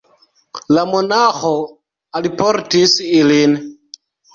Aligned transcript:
La 0.77 0.85
monaĥo 0.93 1.53
alportis 2.23 3.01
ilin. 3.23 3.61